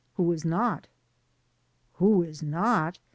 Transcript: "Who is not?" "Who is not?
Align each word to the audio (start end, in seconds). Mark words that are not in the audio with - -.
"Who 0.15 0.31
is 0.31 0.43
not?" 0.43 0.87
"Who 1.97 2.23
is 2.23 2.41
not? 2.41 2.97